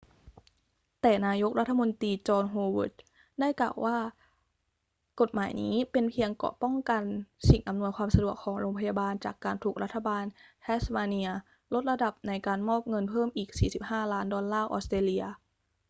[1.01, 2.95] แต่นายกรัฐมนตรีจอห์น โฮเวิร์ด
[3.39, 3.97] ได้กล่าวว่า
[5.21, 7.03] กฎหมายนี้เป็นเพียงเกราะป้องกัน
[7.49, 10.23] สิ่งอำนวยความสะดวกของโรงพยาบาลจากการถูกรัฐบาล
[10.61, 11.29] แทสมาเนีย
[11.73, 13.49] ลดระดับในการมอบเงินเพิ่มอีก
[13.83, 15.23] 45 ล้านดอลลาร์ออสเตรเลีย